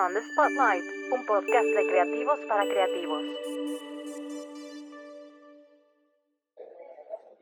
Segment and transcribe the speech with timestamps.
[0.00, 3.22] On the Spotlight, un podcast de creativos para creativos.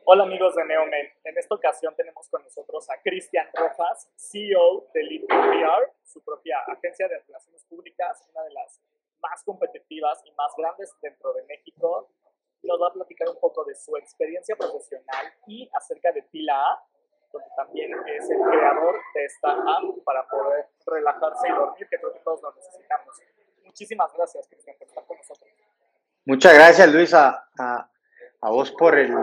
[0.05, 5.05] Hola amigos de Neomen, en esta ocasión tenemos con nosotros a Cristian Rojas, CEO de
[5.05, 8.83] Lead PR, su propia agencia de relaciones públicas, una de las
[9.21, 12.11] más competitivas y más grandes dentro de México.
[12.65, 16.85] Nos va a platicar un poco de su experiencia profesional y acerca de Tila A,
[17.33, 22.13] donde también es el creador de esta app para poder relajarse y dormir, que creo
[22.13, 23.15] que todos lo necesitamos.
[23.65, 25.51] Muchísimas gracias, Cristian, por estar con nosotros.
[26.25, 29.15] Muchas gracias, Luis, a, a, vos por el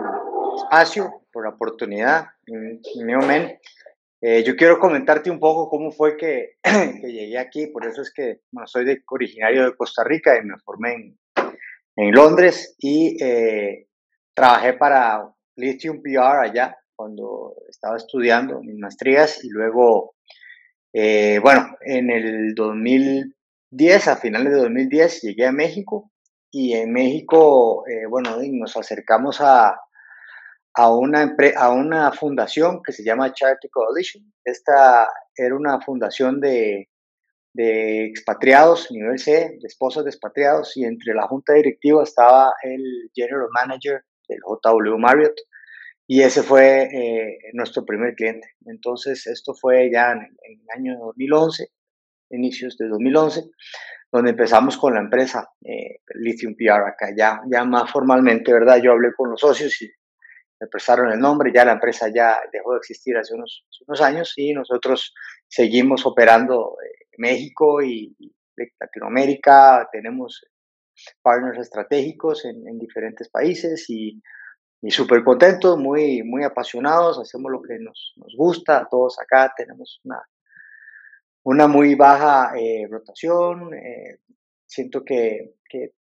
[0.56, 3.58] espacio, por la oportunidad, Neomen.
[4.20, 8.12] Eh, yo quiero comentarte un poco cómo fue que, que, llegué aquí, por eso es
[8.12, 11.18] que bueno, soy de, originario de Costa Rica y me formé en,
[11.96, 13.88] en Londres y eh,
[14.34, 20.14] trabajé para Lithium PR allá cuando estaba estudiando mis maestrías y luego,
[20.92, 26.10] eh, bueno, en el 2010, a finales de 2010, llegué a México
[26.50, 29.78] y en México, eh, bueno, nos acercamos a,
[30.74, 34.32] a, una, a una fundación que se llama Charity Coalition.
[34.44, 36.88] Esta era una fundación de,
[37.52, 43.10] de expatriados, nivel C, de esposos de expatriados, y entre la junta directiva estaba el
[43.14, 45.36] general manager del JW Marriott,
[46.08, 48.54] y ese fue eh, nuestro primer cliente.
[48.66, 51.68] Entonces, esto fue ya en, el año 2011,
[52.30, 53.50] inicios de 2011,
[54.12, 58.80] donde empezamos con la empresa eh, Lithium PR acá, ya, ya más formalmente, ¿verdad?
[58.80, 59.90] Yo hablé con los socios y
[60.60, 64.32] me prestaron el nombre, ya la empresa ya dejó de existir hace unos, unos años
[64.36, 65.12] y nosotros
[65.48, 66.76] seguimos operando
[67.12, 68.16] en México y,
[68.80, 70.42] Latinoamérica, tenemos
[71.20, 74.22] partners estratégicos en diferentes países y
[74.86, 80.00] y súper contentos, muy, muy apasionados, hacemos lo que nos, nos gusta, todos acá tenemos
[80.04, 80.22] una,
[81.42, 84.20] una muy baja eh, rotación, eh,
[84.64, 85.94] siento que, que,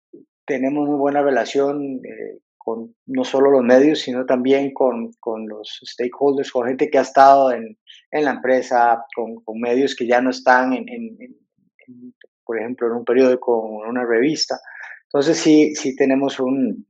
[0.45, 5.81] tenemos muy buena relación eh, con no solo los medios, sino también con, con, los
[5.85, 7.79] stakeholders, con gente que ha estado en,
[8.11, 12.89] en la empresa, con, con, medios que ya no están, en, en, en, por ejemplo,
[12.89, 14.59] en un periódico o en una revista.
[15.05, 16.85] Entonces sí, sí tenemos un,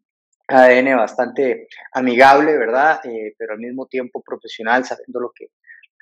[0.52, 3.00] ADN bastante amigable, ¿verdad?
[3.04, 5.48] Eh, pero al mismo tiempo profesional, sabiendo lo que,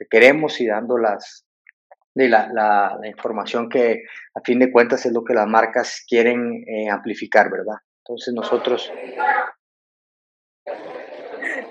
[0.08, 1.46] queremos y dando las,
[2.14, 6.88] de la, información que a fin de cuentas es lo que las marcas quieren eh,
[6.88, 7.76] amplificar, ¿verdad?
[7.98, 8.90] Entonces nosotros...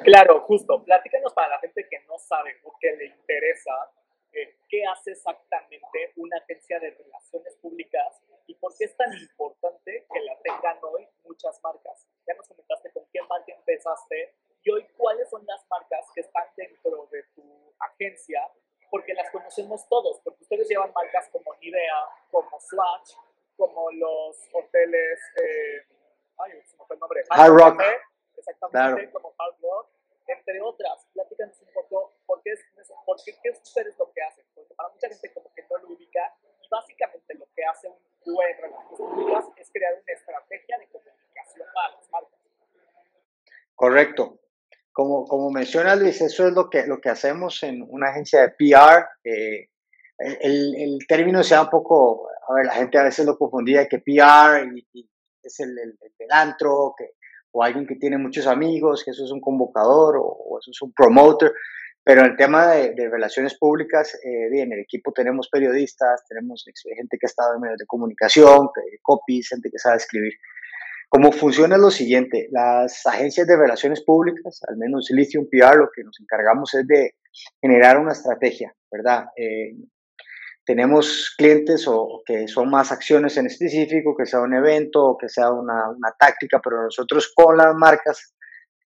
[0.04, 0.84] Claro, justo.
[0.84, 3.72] Platícanos para la gente que no sabe o que le interesa
[4.34, 10.06] eh, qué hace exactamente una agencia de relaciones públicas y por qué es tan importante
[10.12, 12.08] que la tengan hoy muchas marcas.
[12.28, 16.46] Ya nos comentaste con qué marca empezaste y hoy cuáles son las marcas que están
[16.56, 18.42] dentro de tu agencia,
[18.90, 23.14] porque las conocemos todos, porque ustedes llevan marcas como Nivea, como Swatch,
[23.56, 25.86] como los hoteles, eh,
[26.38, 27.82] ay, se me fue el nombre, Hard Rock.
[28.36, 29.90] exactamente, como Hard Rock,
[30.28, 31.06] entre otras.
[31.14, 32.66] Platícanos un poco por qué, es,
[33.06, 35.78] por qué, qué es ustedes lo que hacen, porque para mucha gente como que no
[35.78, 40.78] lo ubica, y básicamente lo que hace un buen relaciones públicas es crear una estrategia
[40.80, 42.40] de comunicación para las marcas.
[43.76, 44.40] Correcto.
[44.92, 48.50] Como, como menciona Luis, eso es lo que, lo que hacemos en una agencia de
[48.50, 49.08] PR.
[49.24, 49.70] Eh,
[50.18, 54.00] el, el, término sea un poco, a ver, la gente a veces lo confundía que
[54.00, 55.10] PR y,
[55.42, 57.12] es el, el, el antro, que,
[57.52, 60.82] o alguien que tiene muchos amigos, que eso es un convocador o, o eso es
[60.82, 61.54] un promoter.
[62.10, 67.20] Pero en el tema de, relaciones públicas, eh, en el equipo tenemos periodistas, tenemos gente
[67.20, 68.70] que ha estado en medios de comunicación,
[69.04, 70.34] copies, gente que sabe escribir.
[71.08, 75.92] Cómo funciona es lo siguiente, las agencias de relaciones públicas, al menos Lithium PR, lo
[75.96, 77.14] que nos encargamos es de
[77.62, 79.26] generar una estrategia, ¿verdad?
[79.38, 79.76] Eh,
[80.66, 85.30] tenemos clientes o, que son más acciones en específico, que sea un evento o que
[85.30, 88.34] sea una, una táctica, pero nosotros con las marcas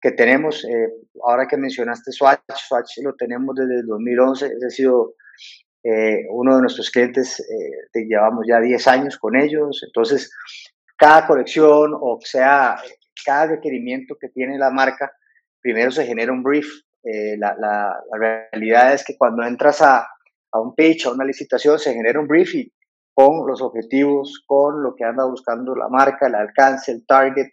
[0.04, 0.92] que tenemos, eh,
[1.26, 5.14] ahora que mencionaste Swatch, Swatch lo tenemos desde el 2011, ese ha sido
[5.82, 10.30] eh, uno de nuestros clientes, eh, llevamos ya 10 años con ellos, entonces
[10.98, 12.76] cada colección o sea,
[13.24, 15.10] cada requerimiento que tiene la marca,
[15.62, 16.66] primero se genera un brief,
[17.38, 20.06] la, la, la, realidad es que cuando entras a,
[20.52, 22.70] a un pitch, a una licitación, se genera un brief y
[23.14, 27.48] con los objetivos, con lo que anda buscando la marca, el alcance, el target,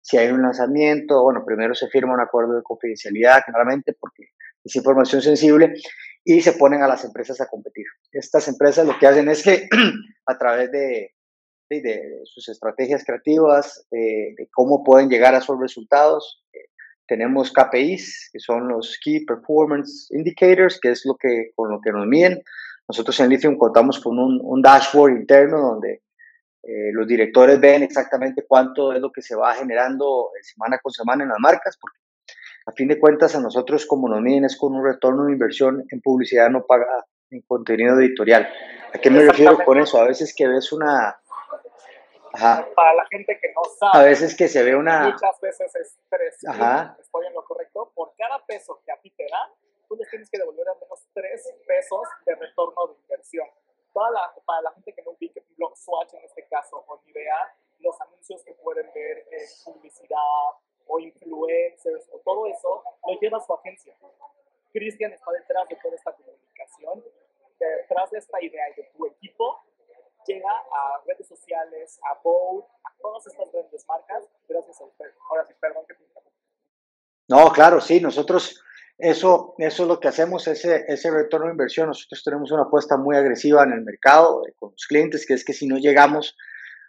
[0.00, 4.24] si hay un lanzamiento, bueno, primero se firma un acuerdo de confidencialidad, claramente, porque
[4.64, 5.74] es información sensible,
[6.24, 7.86] y se ponen a las empresas a competir.
[8.12, 9.68] Estas empresas lo que hacen es que
[10.26, 11.12] a través de,
[11.68, 16.58] de, sus estrategias creativas, de, cómo pueden llegar a esos resultados, eh,
[17.06, 21.92] tenemos KPIs, que son los Key Performance Indicators, que es lo que, con lo que
[21.92, 22.42] nos miden.
[22.88, 26.02] nosotros en Lithium contamos con un, dashboard interno donde
[26.62, 31.24] eh, los directores ven exactamente cuánto es lo que se va generando semana con semana
[31.24, 31.98] en las marcas, porque
[32.66, 35.84] a fin de cuentas a nosotros como nos miden es con un retorno de inversión
[35.90, 38.48] en publicidad no pagada, en contenido editorial.
[38.92, 39.98] ¿A qué me refiero con eso?
[40.00, 41.18] A veces que ves una...
[42.32, 43.98] Para la gente que no sabe.
[43.98, 45.10] A veces que se ve una...
[45.10, 46.34] Muchas veces es tres.
[46.34, 47.90] Estoy en lo correcto.
[47.94, 49.50] Por cada peso que a ti te dan,
[49.88, 53.48] tú les tienes que devolver al menos tres pesos de retorno de inversión.
[53.92, 55.44] Toda para la gente que no ubique
[55.74, 60.50] Swatch en este caso, o idea, los anuncios que pueden ver en publicidad
[60.86, 63.96] o influencers o todo eso, lo lleva su agencia.
[64.72, 67.04] Cristian está detrás de toda esta comunicación
[67.60, 69.62] detrás de esta idea y de tu equipo
[70.26, 75.06] llega a redes sociales, a Bold, a todas estas grandes marcas, gracias a usted.
[75.28, 76.04] Ahora sí, perdón que te
[77.28, 78.62] No, claro, sí, nosotros
[79.00, 81.88] eso, eso es lo que hacemos, ese, ese retorno de inversión.
[81.88, 85.44] Nosotros tenemos una apuesta muy agresiva en el mercado eh, con los clientes, que es
[85.44, 86.36] que si no llegamos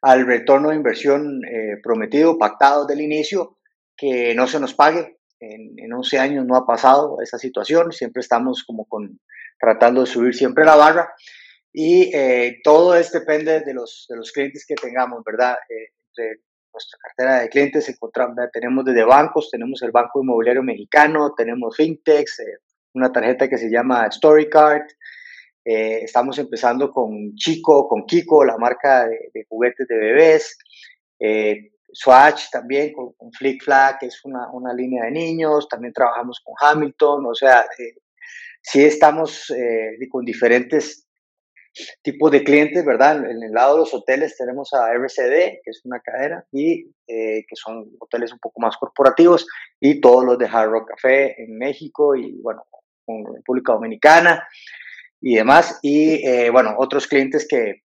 [0.01, 3.57] al retorno de inversión eh, prometido, pactado del inicio,
[3.95, 5.17] que no se nos pague.
[5.39, 9.19] En, en 11 años no ha pasado esa situación, siempre estamos como con
[9.59, 11.13] tratando de subir siempre la barra.
[11.73, 15.55] Y eh, todo esto depende de los, de los clientes que tengamos, ¿verdad?
[15.69, 16.41] Entre
[16.73, 22.39] nuestra cartera de clientes encontramos, tenemos desde bancos, tenemos el Banco Inmobiliario Mexicano, tenemos fintechs,
[22.39, 22.57] eh,
[22.93, 24.87] una tarjeta que se llama StoryCard.
[25.63, 30.57] estamos empezando con Chico, con Kiko, la marca de, juguetes de bebés.
[31.93, 35.67] Swatch también con, con Flick Flag, que es una, una, línea de niños.
[35.67, 37.25] También trabajamos con Hamilton.
[37.25, 37.65] O sea,
[38.61, 41.07] sí estamos eh, con diferentes
[42.01, 43.17] tipos de clientes, ¿verdad?
[43.17, 47.45] En el lado de los hoteles tenemos a RCD, que es una cadena, y eh,
[47.47, 49.47] que son hoteles un poco más corporativos,
[49.79, 52.63] y todos los de Hard Rock Café en México y, bueno,
[53.07, 54.47] en República Dominicana
[55.19, 55.79] y demás.
[55.81, 57.83] Y, eh, bueno, otros clientes que,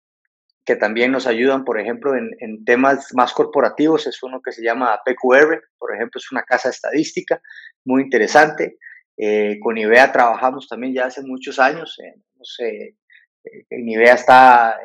[0.65, 4.99] que también nos ayudan, por ejemplo, en, temas más corporativos, es uno que se llama
[5.03, 7.41] PQR, por ejemplo, es una casa estadística
[7.85, 8.77] muy interesante.
[9.17, 11.97] Eh, con IBEA trabajamos también ya hace muchos años.
[11.99, 12.95] Eh,
[13.43, 14.79] en IBEA está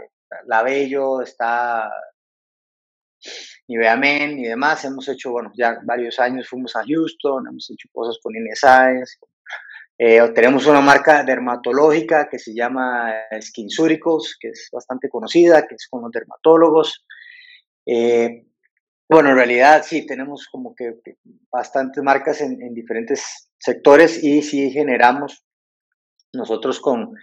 [0.46, 1.90] La Bello, está
[3.66, 4.84] IBEA Men y demás.
[4.84, 9.18] Hemos hecho, bueno, ya varios años fuimos a Houston, hemos hecho cosas con INEScience.
[10.34, 16.02] tenemos una marca dermatológica que se llama SkinCeuticals, que es bastante conocida, que es con
[16.02, 17.04] los dermatólogos.
[19.08, 20.94] bueno, en realidad sí, tenemos como que,
[21.50, 25.44] bastantes marcas en, en diferentes sectores y si generamos
[26.32, 27.14] nosotros con,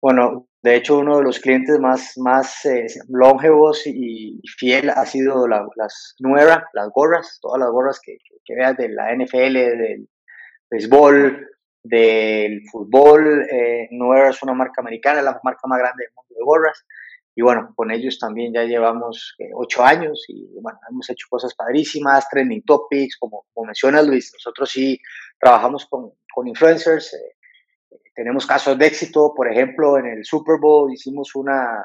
[0.00, 5.46] bueno, de hecho uno de los clientes más, más eh, longevos y fiel ha sido
[5.48, 8.18] las nuevas, las gorras, todas las gorras que,
[8.54, 10.08] veas de la NFL, del
[10.68, 11.48] béisbol,
[11.82, 13.46] del fútbol.
[13.50, 13.88] Eh,
[14.28, 16.84] es una marca americana, la marca más grande del mundo de gorras.
[17.34, 21.54] Y bueno, con ellos también ya llevamos eh, ocho años y bueno, hemos hecho cosas
[21.54, 23.70] padrísimas, trending topics, como, como
[24.04, 24.98] Luis, nosotros sí
[25.38, 27.36] trabajamos con, con influencers, eh,
[28.20, 31.82] tenemos casos de éxito, por ejemplo, en el Super Bowl hicimos una,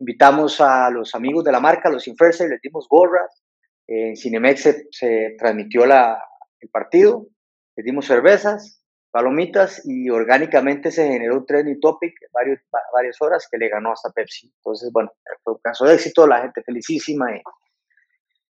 [0.00, 3.42] invitamos a los amigos de la marca, los influencers, les dimos gorras,
[3.86, 6.22] en Cinemex se, transmitió la,
[6.60, 7.26] el partido,
[7.74, 12.60] les dimos cervezas, palomitas y orgánicamente se generó un trending topic varios,
[12.92, 14.52] varias horas que le ganó hasta Pepsi.
[14.54, 15.10] Entonces, bueno,
[15.42, 17.40] fue un caso de éxito, la gente felicísima y,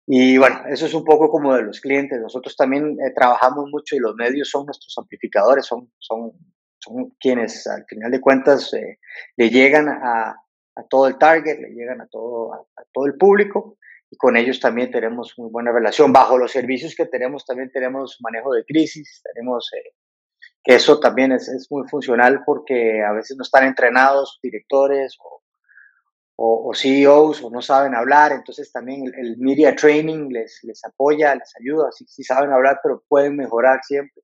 [0.06, 2.20] y bueno, eso es un poco como de los clientes.
[2.20, 6.32] Nosotros también eh, trabajamos mucho y los medios son nuestros amplificadores, son, son,
[6.84, 8.98] son quienes al final de cuentas eh,
[9.36, 10.36] le llegan a,
[10.76, 13.78] a, todo el target, le llegan a todo, a, todo el público
[14.10, 16.12] y con ellos también tenemos muy buena relación.
[16.12, 19.94] Bajo los servicios que tenemos también tenemos manejo de crisis, tenemos eh,
[20.62, 25.42] que eso también es, es, muy funcional porque a veces no están entrenados directores o,
[26.36, 31.52] o, CEOs o no saben hablar, entonces también el, media training les, les apoya, les
[31.60, 34.22] ayuda, sí, sí, saben hablar, pero pueden mejorar siempre.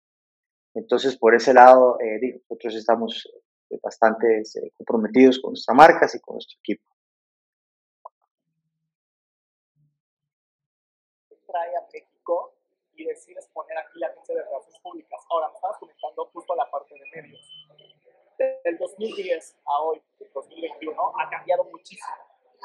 [0.74, 3.28] Entonces, por ese lado, eh, nosotros estamos
[3.70, 6.84] eh, bastante eh, comprometidos con nuestras marcas y con nuestro equipo.
[11.46, 12.54] Trae a México
[12.94, 15.20] y decides poner aquí la agencia de relaciones públicas.
[15.30, 17.40] Ahora, me estabas comentando justo la parte de medios.
[18.64, 22.14] Del 2010 a hoy, 2021, ha cambiado muchísimo.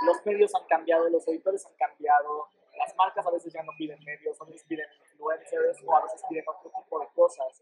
[0.05, 2.47] Los medios han cambiado, los editores han cambiado,
[2.77, 6.21] las marcas a veces ya no piden medios, a veces piden influencers o a veces
[6.29, 7.61] piden otro tipo de cosas.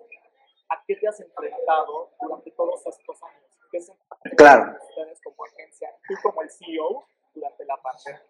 [0.69, 3.43] ¿A qué te has enfrentado durante todos estos años?
[3.71, 3.93] ¿Qué se
[4.37, 4.75] claro.
[4.89, 8.21] ustedes como agencia, tú como el CEO, durante la pandemia?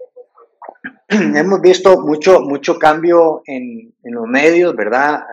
[1.39, 5.23] hemos visto mucho, mucho cambio en, en, los medios, ¿verdad?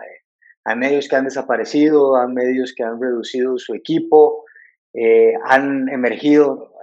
[0.63, 4.45] Hay medios que han desaparecido, hay medios que han reducido su equipo.
[4.93, 6.73] eh, han emergido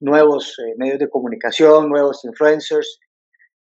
[0.00, 3.00] nuevos eh, medios de comunicación, nuevos influencers,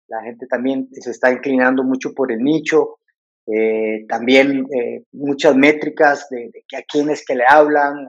[0.07, 2.99] la gente también se está inclinando mucho por el nicho,
[3.47, 4.67] eh, también
[5.11, 8.07] muchas métricas de, a quiénes que le hablan,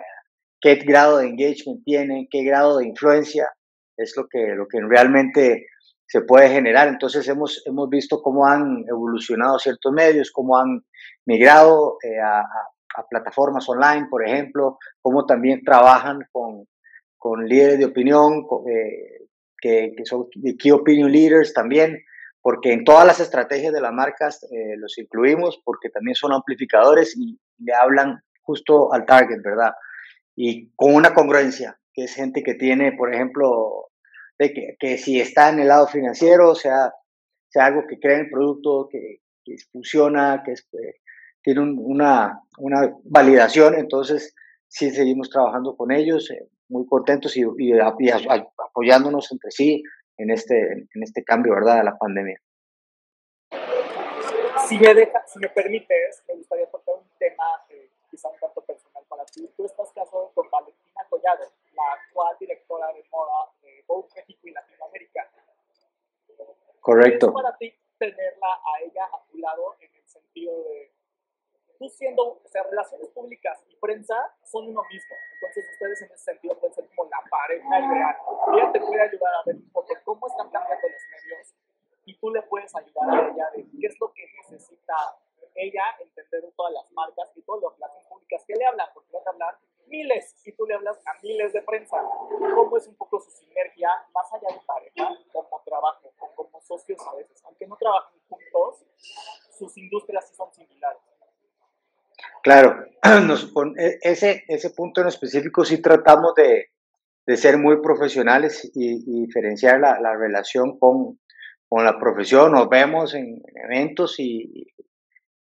[0.61, 3.49] qué grado de engagement tienen, qué grado de influencia,
[3.97, 5.67] es lo que, lo que realmente
[6.07, 6.89] se puede generar.
[6.89, 10.85] Entonces hemos, hemos visto cómo han evolucionado ciertos medios, cómo han
[11.25, 12.45] migrado a,
[12.97, 16.67] a plataformas online, por ejemplo, cómo también trabajan con,
[17.19, 19.27] con líderes de opinión, eh,
[19.61, 20.27] que, que, son
[20.59, 22.03] key opinion leaders también,
[22.43, 27.17] porque en todas las estrategias de las marcas eh, los incluimos, porque también son amplificadores
[27.17, 29.73] y le hablan justo al target, ¿verdad?
[30.35, 33.91] Y con una congruencia, que es gente que tiene, por ejemplo,
[34.39, 36.93] de que, que si está en el lado financiero, sea,
[37.49, 40.97] sea algo que crea el producto, que, que funciona, que es, eh,
[41.43, 44.35] tiene una, una, validación, entonces
[44.67, 49.83] sí seguimos trabajando con ellos, eh, muy contentos y, y, apoyándonos entre sí
[50.17, 52.41] en este, en este cambio, ¿verdad?, de la pandemia.
[54.69, 58.61] Si me, deja, si me permites, me gustaría tocar un tema eh, quizá un tanto
[58.63, 59.51] personal para ti.
[59.57, 64.51] Tú estás casado con Valentina Collado, la actual directora de moda de Vogue México y
[64.53, 65.31] Latinoamérica.
[66.81, 67.27] Correcto.
[67.29, 70.92] ¿Es para ti tenerla a ella a tu lado en el sentido de
[71.83, 75.17] tú siendo, o sea, relaciones públicas y prensa son uno mismo.
[75.35, 78.17] Entonces ustedes en ese sentido pueden ser como la pareja ideal.
[78.55, 81.55] Ella te puede ayudar a ver un poco cómo están cambiando los medios
[82.05, 84.95] y tú le puedes ayudar a ella de qué es lo que necesita
[85.55, 89.11] ella entender de todas las marcas y todas las relaciones públicas que le hablan, porque
[89.13, 92.01] van a hablar miles y tú le hablas a miles de prensa.
[92.55, 97.17] ¿Cómo es un poco su sinergia más allá de pareja, como trabajo como socios a
[97.17, 97.45] veces?
[97.45, 98.87] Aunque no trabajen juntos,
[99.59, 101.03] sus industrias sí son similares.
[102.43, 102.85] Claro,
[103.79, 106.71] e, ese, ese punto en específico sí tratamos de,
[107.27, 111.21] de ser muy profesionales y, diferenciar la, la relación con,
[111.69, 112.53] con, la profesión.
[112.53, 114.67] Nos vemos en, eventos y,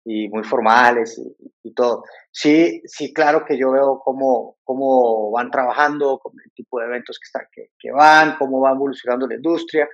[0.05, 1.21] y, muy formales
[1.63, 2.03] y, todo.
[2.31, 7.19] Sí, sí, claro que yo veo cómo, cómo van trabajando, con el tipo de eventos
[7.19, 9.89] que, están, que, que van, cómo va evolucionando la industria.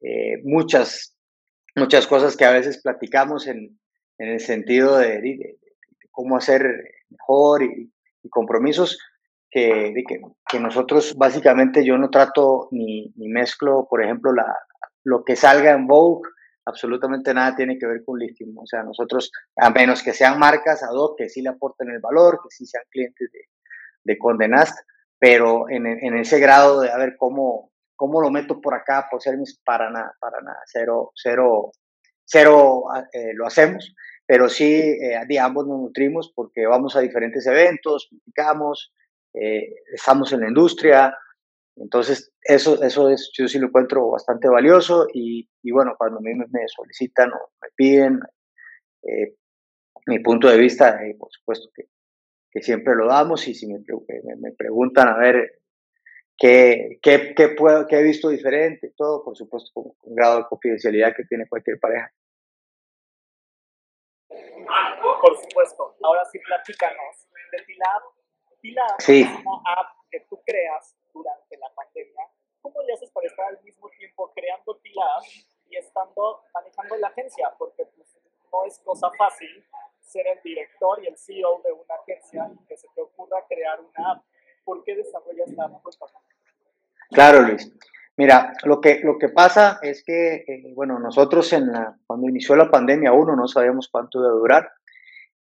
[0.00, 1.16] Eh, muchas,
[1.76, 3.78] muchas cosas que a veces platicamos en,
[4.18, 5.58] en el sentido de, de,
[6.10, 6.64] cómo hacer
[7.08, 7.90] mejor y,
[8.28, 8.98] compromisos
[9.50, 14.54] que, que, que, nosotros básicamente yo no trato ni, ni, mezclo, por ejemplo, la,
[15.04, 16.28] lo que salga en Vogue,
[16.66, 18.54] absolutamente nada tiene que ver con listing.
[18.56, 22.00] O sea, nosotros, a menos que sean marcas ad hoc, que sí le aporten el
[22.00, 23.48] valor, que sí sean clientes de,
[24.04, 24.78] de Condenast,
[25.18, 29.20] pero en, en, ese grado de a ver cómo, cómo lo meto por acá, por
[29.20, 31.72] ser mis, para nada, para nada, cero, cero,
[32.24, 33.94] cero eh, lo hacemos
[34.30, 38.94] pero sí eh, ambos nos nutrimos porque vamos a diferentes eventos, platicamos,
[39.34, 41.12] eh, estamos en la industria,
[41.74, 46.32] entonces eso, eso es, yo sí lo encuentro bastante valioso y, bueno, cuando a mí
[46.32, 48.20] me, solicitan o me piden
[49.02, 49.34] eh,
[50.06, 53.80] mi punto de vista, por supuesto que, siempre lo damos y si me,
[54.56, 55.58] preguntan a ver
[56.38, 61.16] qué, qué, puedo, qué he visto diferente, todo, por supuesto con un grado de confidencialidad
[61.16, 62.12] que tiene cualquier pareja.
[65.20, 65.96] Por supuesto.
[66.02, 68.02] Ahora sí, platícanos de Tilab.
[68.60, 69.22] Tilab sí.
[69.22, 72.28] es una app que tú creas durante la pandemia.
[72.62, 75.22] ¿Cómo le haces para estar al mismo tiempo creando Tilab
[75.68, 77.54] y estando manejando la agencia?
[77.58, 78.18] Porque pues,
[78.52, 79.66] no es cosa fácil
[80.00, 83.80] ser el director y el CEO de una agencia y que se te ocurra crear
[83.80, 84.24] una app.
[84.64, 85.82] ¿Por qué desarrollas la app?
[87.10, 87.72] Claro, Luis.
[88.20, 91.54] Mira, lo que, lo que pasa es que, eh, bueno, nosotros
[92.06, 94.68] cuando inició la pandemia, uno, no sabíamos cuánto iba a durar.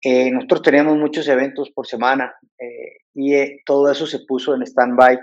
[0.03, 5.19] Eh, nosotros teníamos muchos eventos por semana eh, y todo eso se puso en stand-by.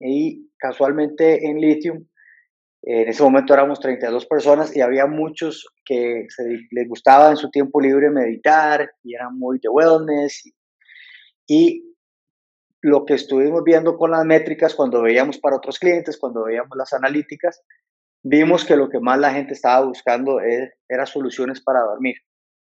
[0.00, 2.06] Y casualmente en Lithium,
[2.80, 6.26] en ese momento éramos 32 personas y había muchos que
[6.70, 10.42] les gustaba en su tiempo libre meditar y eran muy de wellness.
[11.46, 11.87] y
[12.80, 16.92] lo que estuvimos viendo con las métricas cuando veíamos para otros clientes, cuando veíamos las
[16.92, 17.62] analíticas,
[18.22, 22.16] vimos que lo que más la gente estaba buscando es, era soluciones para dormir.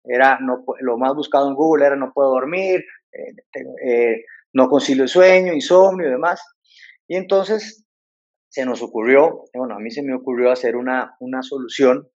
[0.03, 5.03] Era no, lo más buscado en Google era no puedo dormir, eh, eh, no concilio
[5.03, 6.41] el sueño, insomnio y demás.
[7.07, 7.85] Y entonces
[8.49, 12.09] se nos ocurrió, bueno, a mí se me ocurrió hacer una, una solución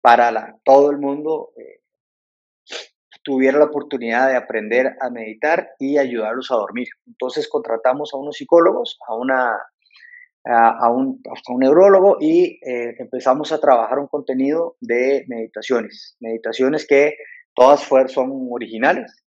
[0.00, 1.81] para todo el mundo, eh,
[3.22, 6.88] tuviera la oportunidad de aprender a meditar y ayudarlos a dormir.
[7.06, 9.56] Entonces contratamos a unos psicólogos, a, una,
[10.44, 16.86] a, un, a un, neurólogo y eh, empezamos a trabajar un contenido de meditaciones, meditaciones
[16.86, 17.14] que
[17.54, 19.22] todas son originales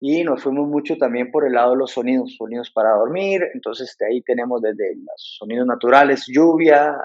[0.00, 3.96] y nos fuimos mucho también por el lado de los sonidos, sonidos para dormir, entonces
[3.98, 6.96] de ahí tenemos desde los sonidos naturales, lluvia,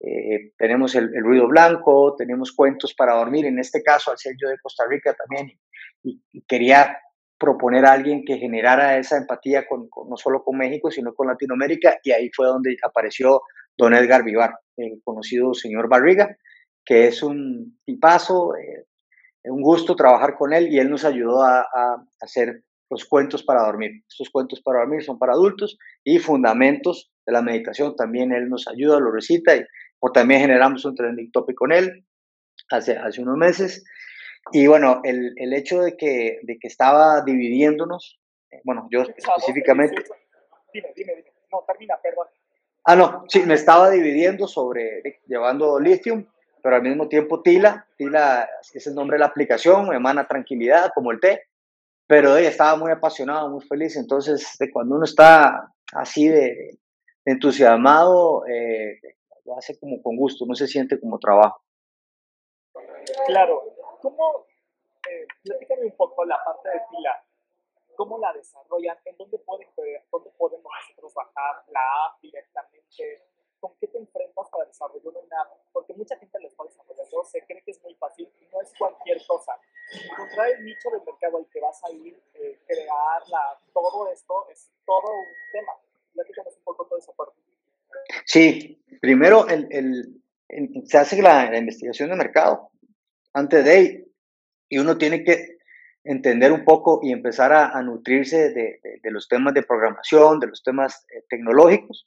[0.00, 4.48] eh, tenemos el, ruido blanco, tenemos cuentos para dormir, en este caso al ser yo
[4.48, 5.58] de Costa Rica también,
[6.04, 6.98] y, quería
[7.38, 11.98] proponer a alguien que generara esa empatía con, no solo con México, sino con Latinoamérica,
[12.04, 13.42] y ahí fue donde apareció
[13.76, 16.36] don Edgar Vivar, el conocido señor Barriga,
[16.84, 18.84] que es un tipazo, eh,
[19.44, 21.66] un gusto trabajar con él y él nos ayudó a,
[22.20, 24.02] hacer los cuentos para dormir.
[24.08, 28.68] Estos cuentos para dormir son para adultos y fundamentos de la meditación también él nos
[28.68, 29.64] ayuda, lo recita y
[30.00, 32.04] o también generamos un trending topic con él
[32.70, 33.84] hace, hace unos meses.
[34.52, 38.20] Y bueno, el, el hecho de que, de que estaba dividiéndonos,
[38.50, 40.04] eh, bueno, yo específicamente...
[40.72, 41.32] Dime, dime, dime.
[41.50, 42.26] No, termina, perdón.
[42.84, 46.26] Ah, no, sí, me estaba dividiendo sobre llevando lithium
[46.64, 50.92] pero al mismo tiempo Tila, Tila es el nombre de la aplicación, me emana tranquilidad
[50.94, 51.42] como el té,
[52.06, 56.78] pero ella estaba muy apasionado, muy feliz, entonces de cuando uno está así de,
[57.26, 58.98] entusiasmado, eh,
[59.44, 61.60] lo hace como con gusto, no se siente como trabajo.
[63.26, 63.73] Claro,
[64.04, 64.46] ¿cómo,
[65.10, 67.24] eh, platícame un poco la parte de Tila,
[67.96, 69.68] cómo la desarrollan, en dónde, pueden,
[70.12, 73.22] dónde podemos nosotros bajar la app directamente,
[73.60, 77.40] con qué te enfrentas para desarrollar una app, porque mucha gente lo está desarrollando, se
[77.46, 79.58] cree que es muy fácil y no es cualquier cosa.
[79.90, 84.70] Encontrar el nicho del mercado al que vas a ir, eh, crearla, todo esto es
[84.84, 85.72] todo un tema.
[86.12, 87.14] Platícanos un poco todo eso.
[88.26, 90.22] Sí, primero el, el,
[90.86, 92.70] se hace la, investigación de mercado
[93.34, 94.06] antes de
[94.70, 95.58] y uno tiene que
[96.04, 100.62] entender un poco y empezar a, nutrirse de, de, los temas de programación, de los
[100.62, 102.06] temas eh, tecnológicos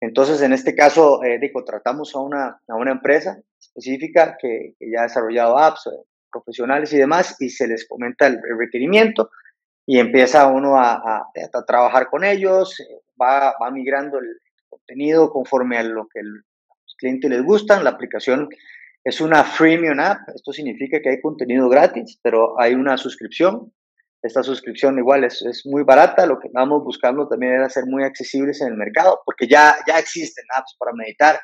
[0.00, 5.02] entonces, en este caso, eh, contratamos a una, a una empresa específica que, ya ha
[5.04, 9.30] desarrollado apps eh, profesionales y demás, y se les comenta el, requerimiento
[9.86, 12.84] y empieza uno a, a, trabajar con ellos, eh,
[13.20, 17.82] va, va, migrando el contenido conforme a lo que el, los clientes les gustan.
[17.82, 18.48] La aplicación
[19.04, 23.72] es una freemium app, esto significa que hay contenido gratis, pero hay una suscripción.
[24.22, 28.02] Esta suscripción igual es, es, muy barata, lo que estábamos buscando también era ser muy
[28.02, 31.38] accesibles en el mercado, porque ya, ya existen apps para meditar,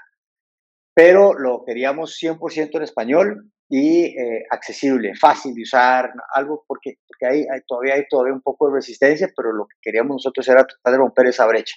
[0.93, 7.27] pero lo queríamos 100% en español y eh, accesible, fácil de usar, algo porque, porque
[7.27, 10.93] hay, todavía hay todavía un poco de resistencia, pero lo que queríamos nosotros era tratar
[10.93, 11.77] de romper esa brecha.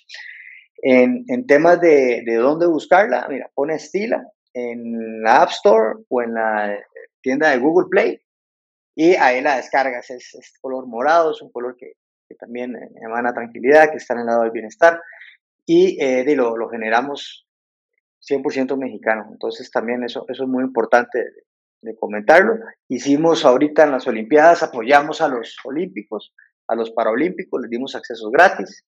[0.81, 6.21] En, en temas de, de dónde buscarla, mira, pone Estila en la App Store o
[6.21, 6.77] en la
[7.21, 8.21] tienda de Google Play
[8.99, 11.93] y ahí la descargas, es, es color morado, es un color que,
[12.27, 14.99] que, también emana tranquilidad, que está en el lado del bienestar,
[15.67, 17.45] y eh, de lo, lo, generamos
[18.27, 21.19] 100% mexicano, entonces también eso, eso es muy importante
[21.81, 22.55] de, comentarlo.
[22.89, 26.33] Hicimos ahorita en las Olimpiadas, apoyamos a los olímpicos,
[26.67, 28.83] a los paraolímpicos, les dimos accesos gratis,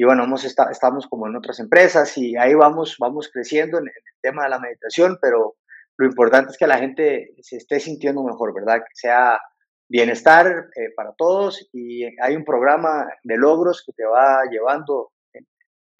[0.00, 4.20] y bueno, hemos estamos como en otras empresas y ahí vamos, vamos creciendo en, el
[4.22, 5.56] tema de la meditación, pero
[5.96, 8.78] lo importante es que la gente se esté sintiendo mejor, ¿verdad?
[8.78, 9.40] Que sea
[9.88, 15.44] bienestar eh, para todos y hay un programa de logros que te va llevando en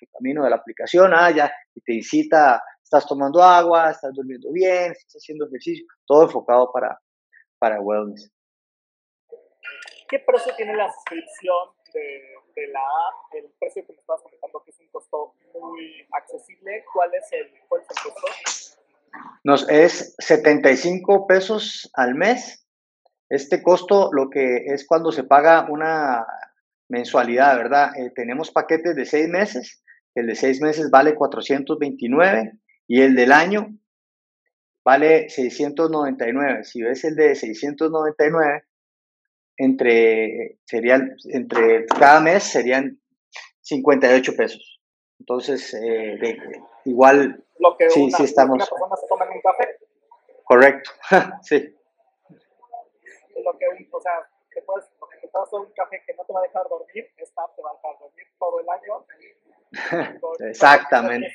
[0.01, 4.53] el camino de la aplicación, ah, ya, y te incita, estás tomando agua, estás durmiendo
[4.53, 6.97] bien, estás haciendo ejercicio, todo enfocado para,
[7.59, 8.31] para wellness.
[10.09, 11.57] ¿Qué precio tiene la suscripción
[11.93, 13.35] de, de la app?
[13.35, 17.51] El precio que me estabas comentando que es un costo muy accesible, ¿cuál es el,
[17.69, 18.27] cuál es el costo?
[19.45, 22.67] Nos es 75 pesos al mes.
[23.29, 26.27] Este costo lo que es cuando se paga una
[26.89, 27.91] mensualidad, ¿verdad?
[27.97, 29.83] Eh, tenemos paquetes de seis meses.
[30.15, 32.53] El de seis meses vale 429
[32.87, 33.69] y el del año
[34.85, 36.65] vale 699.
[36.65, 38.65] Si ves el de 699,
[39.59, 42.99] entre, serían, entre cada mes serían
[43.63, 44.81] 58 pesos.
[45.19, 46.37] Entonces, eh,
[46.85, 48.55] igual lo que sí, sí estamos...
[48.55, 49.77] una persona se toma en un café.
[50.45, 50.91] Correcto,
[51.43, 51.75] sí.
[53.45, 54.89] Lo que, o sea, te puedes,
[55.21, 57.75] te puedes un café que no te va a dejar dormir, esta te va a
[57.75, 59.07] dejar dormir todo el año.
[60.49, 61.33] Exactamente.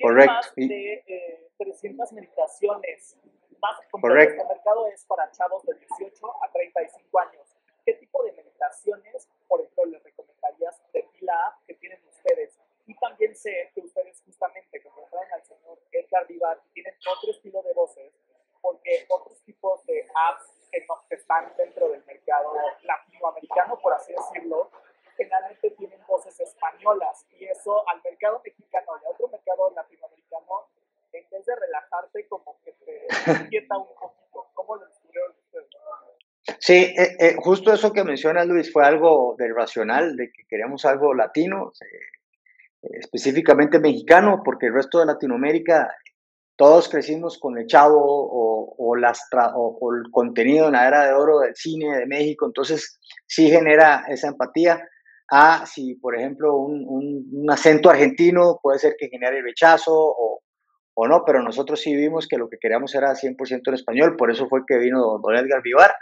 [0.00, 0.32] Correcto.
[0.32, 3.16] Más de eh, 300 meditaciones.
[3.62, 4.42] Más Correcto.
[4.42, 7.56] El mercado es para chavos de 18 a 35 años.
[7.84, 12.58] ¿Qué tipo de meditaciones, por ejemplo, les recomendarías de pila que tienen ustedes?
[12.86, 17.62] Y también sé que ustedes justamente, como traen al señor Edgar Vivar, tienen otro estilo
[17.62, 18.12] de voces,
[18.60, 24.70] porque otros tipos de apps que, no, están dentro del mercado latinoamericano, por así decirlo,
[25.16, 30.68] generalmente tienen voces españolas y eso al mercado mexicano y a otro mercado latinoamericano,
[31.12, 33.06] en vez de relajarte, como que te
[33.44, 34.46] inquieta un poquito.
[34.54, 35.68] ¿Cómo lo descubrieron ustedes?
[36.72, 40.86] Sí, eh, eh, justo eso que menciona Luis fue algo del racional, de que queríamos
[40.86, 41.70] algo latino,
[42.80, 45.94] específicamente mexicano, porque el resto de Latinoamérica,
[46.56, 51.40] todos crecimos con el chavo o, o, o, el contenido en la era de oro
[51.40, 54.82] del cine de México, entonces sí genera esa empatía.
[55.30, 60.40] A si, por ejemplo, un, un, acento argentino puede ser que genere rechazo o,
[60.94, 64.30] o, no, pero nosotros sí vimos que lo que queríamos era 100% en español, por
[64.30, 65.92] eso fue que vino Don Edgar Vivar.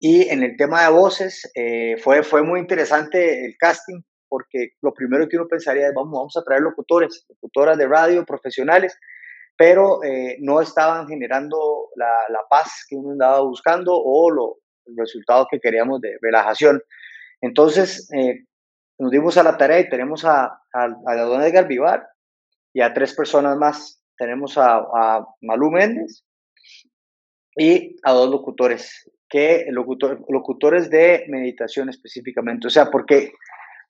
[0.00, 4.92] Y en el tema de voces, eh, fue, fue muy interesante el casting, porque lo
[4.94, 8.96] primero que uno pensaría es, vamos, vamos a traer locutores, locutoras de radio, profesionales,
[9.56, 14.96] pero eh, no estaban generando la, la, paz que uno andaba buscando o lo, el
[14.96, 16.80] resultado que queríamos de relajación.
[17.40, 18.44] Entonces, eh,
[18.98, 22.06] nos dimos a la tarea y tenemos a, a, a don Edgar Vivar
[22.72, 24.00] y a tres personas más.
[24.16, 26.24] Tenemos a, a Malú Méndez
[27.56, 32.66] y a dos locutores, que locutor, locutores de meditación específicamente.
[32.66, 33.32] O sea, porque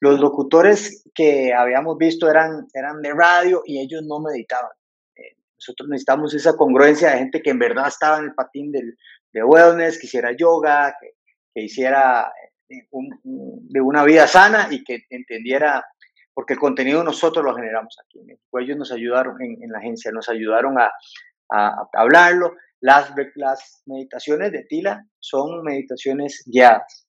[0.01, 4.71] los locutores que habíamos visto eran, eran de radio y ellos no meditaban.
[5.59, 8.97] Nosotros necesitamos esa congruencia de gente que en verdad estaba en el patín del,
[9.33, 11.15] de wellness, que hiciera yoga, que,
[11.53, 12.33] que hiciera
[12.71, 15.85] eh, de una vida sana y que entendiera,
[16.33, 18.59] porque el contenido nosotros lo generamos aquí en México.
[18.61, 20.93] Ellos nos ayudaron en, en la agencia, nos ayudaron a,
[21.51, 22.55] a, a hablarlo.
[22.81, 27.07] Las, las meditaciones de Tila son meditaciones guiadas.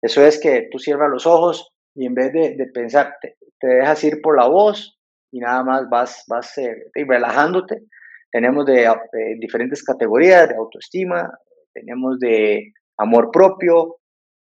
[0.00, 4.04] Eso es que tú cierras los ojos y en vez de, de pensar, te, dejas
[4.04, 4.96] ir por la voz
[5.32, 7.82] y nada más vas, vas eh, relajándote.
[8.30, 11.32] Tenemos de, de, diferentes categorías de autoestima,
[11.72, 13.96] tenemos de amor propio.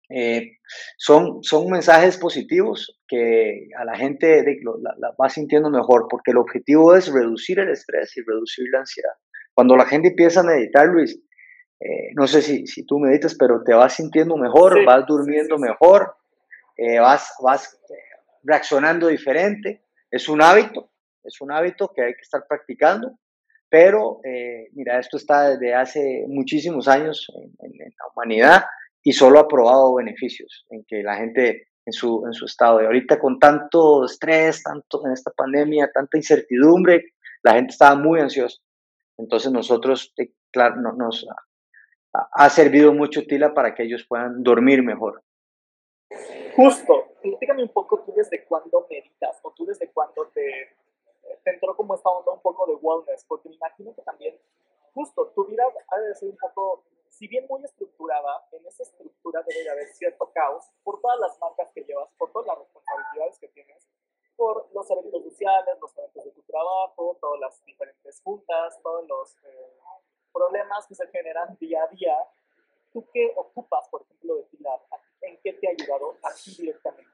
[0.08, 0.58] Eh,
[0.98, 6.30] son, son mensajes positivos que a la gente de, la, la va sintiendo mejor, porque
[6.30, 9.14] el objetivo es reducir el estrés y reducir la ansiedad.
[9.54, 11.18] Cuando la gente empieza a meditar, Luis,
[11.80, 15.58] eh, no sé si, si, tú meditas, pero te vas sintiendo mejor, sí, vas durmiendo
[15.58, 16.14] mejor,
[16.76, 17.78] eh, vas, vas
[18.42, 19.82] reaccionando diferente.
[20.10, 20.90] Es un hábito,
[21.24, 23.18] es un hábito que hay que estar practicando,
[23.68, 28.64] pero eh, mira, esto está desde hace muchísimos años en, en, en, la humanidad
[29.02, 32.78] y solo ha probado beneficios en que la gente en su, en su estado.
[32.78, 38.20] de ahorita con tanto estrés, tanto en esta pandemia, tanta incertidumbre, la gente estaba muy
[38.20, 38.58] ansiosa.
[39.22, 41.26] Entonces nosotros, eh, claro, no, nos
[42.12, 45.22] ha, servido mucho Tila para que ellos puedan dormir mejor.
[46.56, 50.76] Justo, platícame un poco tú desde cuándo meditas o tú desde cuándo te,
[51.44, 54.36] te entró como esta onda un poco de wellness, porque me imagino que también,
[54.92, 59.42] justo, tu vida ha de ser un poco, si bien muy estructurada, en esa estructura
[59.46, 63.38] debe de haber cierto caos por todas las marcas que llevas, por todas las responsabilidades
[63.38, 63.88] que tienes,
[64.36, 69.36] por los eventos sociales, los eventos de tu trabajo, todas las diferentes juntas, todos los
[69.44, 69.78] eh,
[70.32, 72.14] problemas que se generan día a día.
[72.92, 74.78] ¿Tú qué ocupas, por ejemplo, de Pilar?
[75.22, 77.10] ¿En qué te ha ayudado aquí directamente?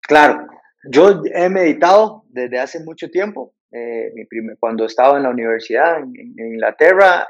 [0.00, 0.46] Claro,
[0.90, 3.54] yo he meditado desde hace mucho tiempo.
[3.70, 7.26] Eh, mi primer, cuando estaba en la universidad en, en, Inglaterra,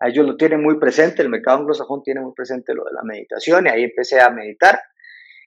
[0.00, 3.66] ellos lo tienen muy presente, el mercado anglosajón tiene muy presente lo de la meditación
[3.66, 4.80] y ahí empecé a meditar.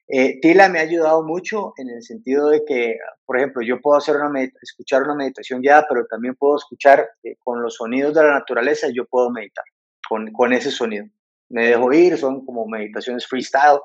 [0.09, 3.97] Eh, Tila me ha ayudado mucho en el sentido de que, por ejemplo, yo puedo
[3.97, 8.23] hacer una escuchar una meditación guiada, pero también puedo escuchar eh, con los sonidos de
[8.23, 9.65] la naturaleza, yo puedo meditar
[10.07, 11.05] con, con ese sonido.
[11.49, 13.79] Me dejo ir, son como meditaciones freestyle.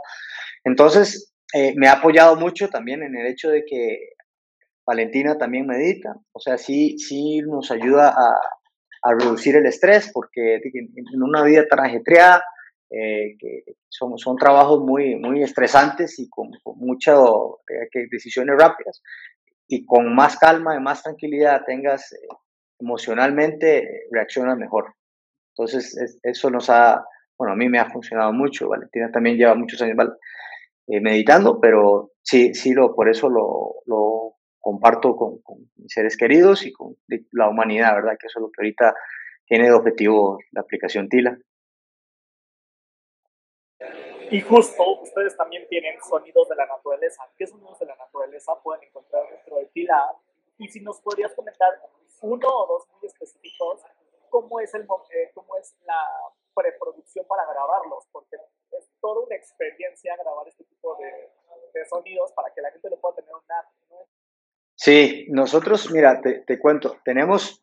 [0.65, 4.11] Entonces, eh, me ha apoyado mucho también en el hecho de que
[4.87, 8.37] Valentina también medita, o sea, sí, sí nos ayuda a,
[9.03, 12.45] a reducir el estrés, porque en una vida tan ajetreada,
[12.95, 17.19] eh, que son, son trabajos muy, muy estresantes y con, con muchas
[17.69, 19.03] eh, decisiones rápidas,
[19.67, 22.17] y con más calma y más tranquilidad tengas eh,
[22.79, 24.95] emocionalmente, reaccionas mejor.
[25.57, 27.03] Entonces, es, eso nos ha,
[27.39, 29.97] bueno, a mí me ha funcionado mucho, Valentina también lleva muchos años
[30.89, 36.19] eh, meditando, pero sí, sí, lo, por eso lo, lo comparto con, con, mis seres
[36.19, 36.97] queridos y con
[37.33, 38.17] la humanidad, ¿verdad?
[38.21, 38.95] Que eso es lo que ahorita
[39.47, 41.39] tiene de objetivo la aplicación TILA.
[44.33, 47.23] Y justo ustedes también tienen sonidos de la naturaleza.
[47.37, 50.17] ¿Qué sonidos de la naturaleza pueden encontrar dentro de TILA?
[50.57, 51.69] Y si nos podrías comentar
[52.23, 53.83] uno o dos muy específicos,
[54.31, 56.01] ¿cómo es, el, eh, cómo es la
[56.55, 58.07] preproducción para grabarlos?
[58.11, 58.37] Porque
[58.71, 61.31] es toda una experiencia grabar este tipo de,
[61.75, 63.69] de sonidos para que la gente lo pueda tener una...
[64.75, 67.61] Sí, nosotros, mira, te, te cuento, tenemos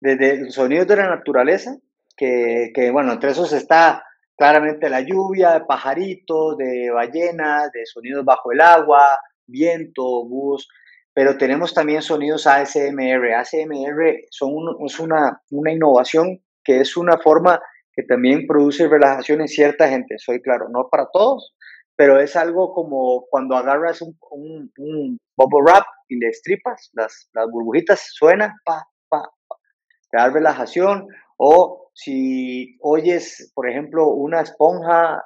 [0.00, 1.76] desde sonidos de la naturaleza,
[2.16, 4.04] que, que, bueno, entre esos está
[4.38, 10.68] claramente la lluvia, de pajaritos, de ballenas, de sonidos bajo el agua, viento, bus,
[11.12, 13.34] pero tenemos también sonidos ASMR.
[13.34, 17.60] ASMR son un, es una, innovación que es una forma
[17.92, 21.56] que también produce relajación en cierta gente, soy claro, no para todos,
[21.96, 28.10] pero es algo como cuando agarras un, un, bubble wrap y le estripas, las, burbujitas
[28.12, 29.56] suenan, pa, pa, pa,
[30.12, 35.24] da relajación, o si oyes, por ejemplo, una esponja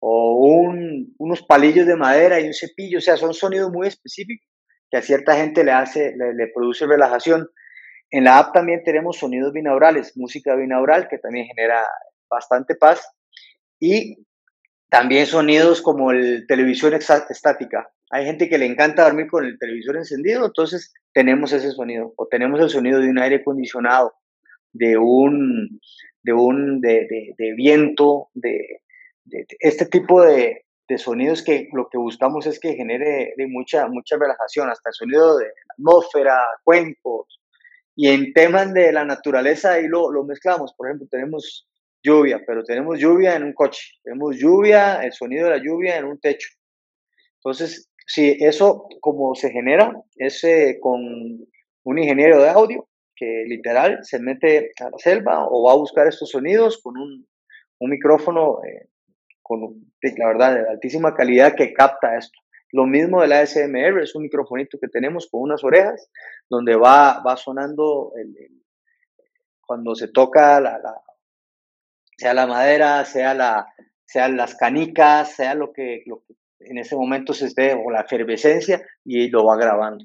[0.00, 4.48] o un, unos palillos de madera y un cepillo, o sea, son sonidos muy específicos
[4.90, 7.50] que a cierta gente le hace, le, le produce relajación.
[8.10, 11.84] En la app también tenemos sonidos binaurales, música binaural que también genera
[12.30, 13.06] bastante paz
[13.78, 14.24] y
[14.88, 17.90] también sonidos como el televisión estática.
[18.10, 22.14] Hay gente que le encanta dormir con el televisor encendido, entonces tenemos ese sonido.
[22.16, 24.14] O tenemos el sonido de un aire acondicionado,
[24.74, 25.80] de un,
[26.22, 28.80] de, un, de, de, viento, de,
[29.60, 30.60] este tipo de,
[30.98, 35.46] sonidos que lo que buscamos es que genere mucha, mucha relajación, hasta el sonido de
[35.76, 37.40] atmósfera, cuencos.
[37.96, 40.74] Y en temas de la naturaleza ahí lo, lo mezclamos.
[40.76, 41.68] Por ejemplo, tenemos
[42.02, 46.04] lluvia, pero tenemos lluvia en un coche, tenemos lluvia, el sonido de la lluvia en
[46.04, 46.48] un techo.
[47.36, 50.44] Entonces, si eso como se genera, es
[50.80, 51.00] con
[51.84, 56.06] un ingeniero de audio que literal se mete a la selva o va a buscar
[56.06, 57.26] estos sonidos con un,
[57.78, 58.88] un micrófono eh,
[59.42, 59.60] con,
[60.00, 62.38] la verdad, de altísima calidad que capta esto.
[62.72, 66.10] Lo mismo del ASMR, es un microfonito que tenemos con unas orejas,
[66.50, 68.12] donde va, va sonando
[69.60, 70.80] cuando se toca la,
[72.16, 73.66] sea la madera, sea la,
[74.04, 78.00] sean las canicas, sea lo que, lo que en ese momento se esté, o la
[78.00, 80.04] efervescencia, y lo va grabando.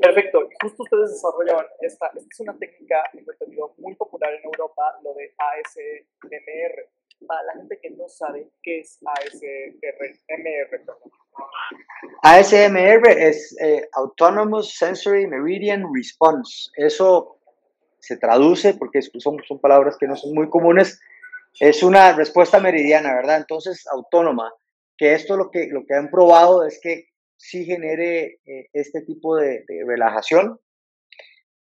[0.00, 0.48] Perfecto.
[0.62, 5.34] Justo ustedes desarrollaron esta, esta es una técnica, entendido, muy popular en Europa, lo de
[5.36, 6.88] ASMR.
[7.26, 10.84] Para la gente que no sabe qué es ASMR,
[12.22, 16.70] ASMR es eh, Autonomous Sensory Meridian Response.
[16.76, 17.40] Eso
[17.98, 21.00] se traduce, porque son, son palabras que no son muy comunes,
[21.58, 23.38] es una respuesta meridiana, ¿verdad?
[23.38, 24.54] Entonces, autónoma,
[24.96, 29.36] que esto lo que, lo que han probado es que sí genere eh, este tipo
[29.36, 30.60] de, relajación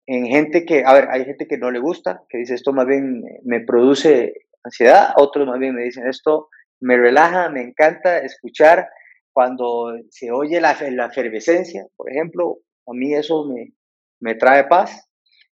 [0.08, 2.88] en gente que, a ver, hay gente que no le gusta, que dice esto más
[2.88, 4.34] bien me produce
[4.64, 8.88] ansiedad, otros más bien me dicen esto me relaja, me encanta escuchar
[9.34, 13.74] cuando se oye la, la efervescencia, por ejemplo, a mí eso me,
[14.20, 15.08] me trae paz.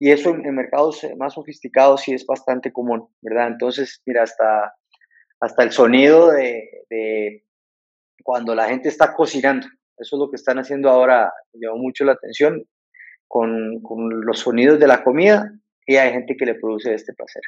[0.01, 3.49] Y eso en, mercados eh, más sofisticados sí es bastante común, ¿verdad?
[3.49, 4.75] Entonces, mira, hasta,
[5.41, 7.45] hasta el sonido de,
[8.23, 9.67] cuando la gente está cocinando,
[9.99, 12.65] eso es lo que están haciendo ahora, llamó mucho la atención
[13.27, 15.53] con, con los sonidos de la comida
[15.87, 17.43] y hay gente que le produce este placer.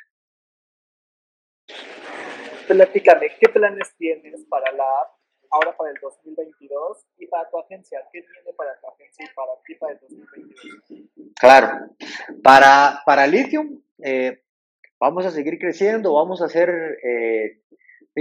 [2.66, 8.00] Platícame, ¿qué planes tienes para la app ahora para el 2022 y para tu agencia?
[8.12, 11.32] ¿Qué tiene para tu agencia y para ti para el 2022?
[11.38, 11.96] Claro,
[12.42, 14.42] para, para Lithium eh,
[15.00, 16.70] vamos a seguir creciendo, vamos a hacer
[17.02, 17.62] eh,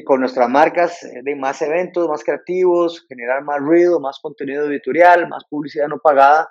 [0.05, 5.27] con nuestras marcas eh, de más eventos, más creativos, generar más ruido, más contenido editorial,
[5.27, 6.49] más publicidad no pagada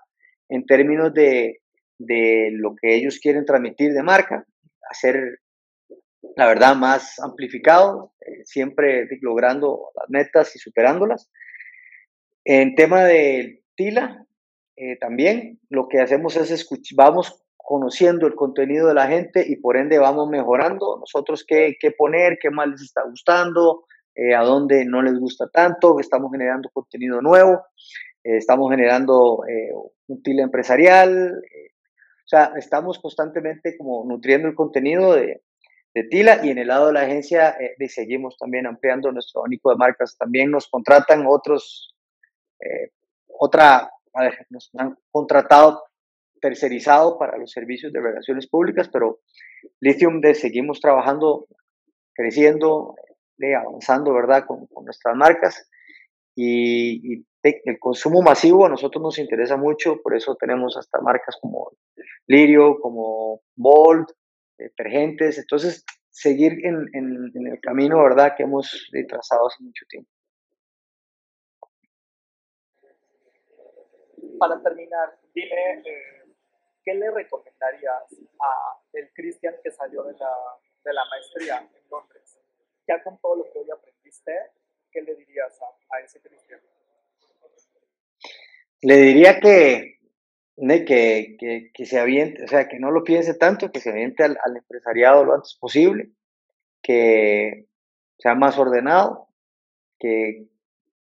[0.48, 1.60] en términos de,
[1.98, 4.44] de lo que ellos quieren transmitir de marca,
[4.90, 5.40] hacer
[6.36, 11.30] la verdad, más amplificado, eh, siempre logrando las metas y superándolas.
[12.44, 14.24] En tema de Tila,
[14.76, 19.56] eh, también lo que hacemos es escuchar, vamos conociendo el contenido de la gente y
[19.56, 24.40] por ende vamos mejorando nosotros qué, qué poner, qué más les está gustando, eh, a
[24.40, 27.66] dónde no les gusta tanto, estamos generando contenido nuevo,
[28.24, 29.42] estamos generando
[30.06, 31.42] un Tila empresarial,
[32.24, 35.42] o sea, estamos constantemente como nutriendo el contenido de,
[36.10, 39.76] Tila y en el lado de la agencia eh, seguimos también ampliando nuestro único de
[39.76, 40.16] marcas.
[40.16, 41.94] También nos contratan otros,
[42.60, 42.92] eh,
[43.26, 43.90] otra,
[44.48, 45.82] nos han contratado
[46.40, 49.20] tercerizado para los servicios de relaciones públicas, pero
[49.80, 51.46] Lithium de seguimos trabajando,
[52.14, 52.94] creciendo,
[53.36, 55.68] de avanzando, ¿verdad?, con, nuestras marcas.
[56.34, 61.36] Y, y el consumo masivo a nosotros nos interesa mucho, por eso tenemos hasta marcas
[61.40, 61.72] como
[62.26, 64.06] Lirio, como Bold,
[64.58, 70.10] detergentes, entonces seguir en, el camino, ¿verdad?, que hemos trazado hace mucho tiempo.
[74.38, 76.17] Para terminar, dime, eh,
[76.88, 78.02] ¿qué le recomendarías
[78.40, 80.30] a el Cristian que salió de la,
[80.84, 82.38] de la maestría en Londres?
[82.86, 84.32] Ya con todo lo que hoy aprendiste,
[84.90, 86.60] ¿qué le dirías a, a ese Cristian?
[88.80, 89.98] Le diría que
[90.86, 94.24] que, que, que, se aviente, o sea, que no lo piense tanto, que se aviente
[94.24, 96.10] al, empresariado lo antes posible,
[96.82, 97.66] que
[98.18, 99.28] sea más ordenado,
[100.00, 100.48] que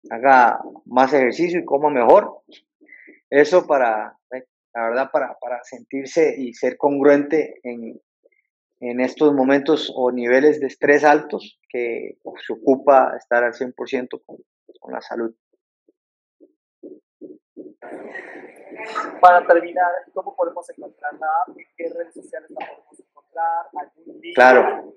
[0.09, 2.43] haga más ejercicio y coma mejor.
[3.29, 4.17] Eso para,
[4.75, 8.01] la verdad, para, para sentirse y ser congruente en,
[8.81, 14.37] en estos momentos o niveles de estrés altos que se ocupa estar al 100% con,
[14.81, 15.35] con la salud.
[19.21, 21.57] Para terminar, ¿cómo podemos encontrar la app?
[21.57, 23.67] ¿En qué redes sociales la podemos encontrar?
[23.75, 24.35] ¿Algún link?
[24.35, 24.67] Claro.
[24.67, 24.95] ¿Alguna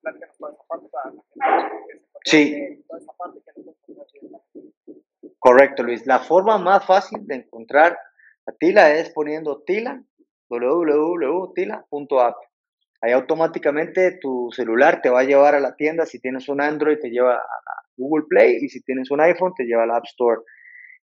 [0.00, 1.22] para la
[1.82, 2.84] gente Sí.
[5.38, 6.06] Correcto, Luis.
[6.06, 7.98] La forma más fácil de encontrar
[8.62, 10.00] Tila es poniendo Tila,
[10.48, 12.36] www.tila.app.
[13.00, 16.06] Ahí automáticamente tu celular te va a llevar a la tienda.
[16.06, 17.42] Si tienes un Android, te lleva a
[17.96, 20.42] Google Play y si tienes un iPhone, te lleva al App Store.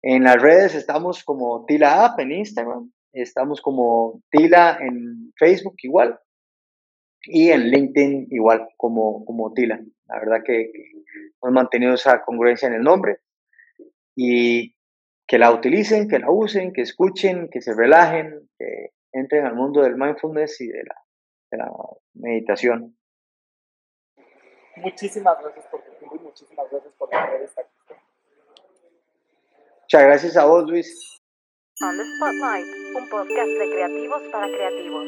[0.02, 6.18] En las redes estamos como Tila App en Instagram, estamos como Tila en Facebook igual
[7.24, 9.78] y en LinkedIn igual como, como Tila.
[10.08, 10.92] La verdad que, que
[11.44, 13.18] hemos mantenido esa congruencia en el nombre
[14.16, 14.74] y
[15.32, 19.82] que la utilicen, que la usen, que escuchen, que se relajen, que entren al mundo
[19.82, 20.96] del mindfulness y de la,
[21.50, 21.72] de la
[22.16, 22.98] meditación.
[24.76, 27.62] Muchísimas gracias por tu tiempo y muchísimas gracias por tener esta
[29.84, 31.22] Muchas gracias a vos, Luis.
[31.82, 35.08] On the Spotlight, un podcast de creativos para creativos.